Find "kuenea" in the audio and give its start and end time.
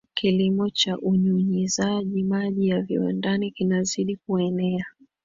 4.15-4.85